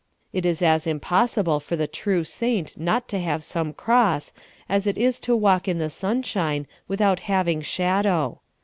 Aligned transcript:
It 0.33 0.47
is 0.47 0.63
as 0.63 0.87
impossible 0.87 1.59
for 1.59 1.75
the 1.75 1.85
true 1.85 2.23
saint 2.23 2.75
not 2.75 3.07
to 3.09 3.19
have 3.19 3.43
some 3.43 3.71
cross 3.71 4.33
as 4.67 4.87
it 4.87 4.97
is 4.97 5.19
to 5.19 5.35
walk 5.37 5.67
in 5.67 5.77
the 5.77 5.91
sun 5.91 6.23
shine 6.23 6.65
without 6.87 7.19
having 7.19 7.61
shadow. 7.61 8.39